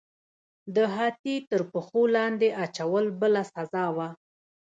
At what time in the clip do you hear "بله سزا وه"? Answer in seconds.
3.21-4.09